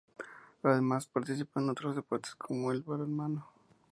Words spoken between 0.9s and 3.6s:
participa en otros deportes como el balonmano.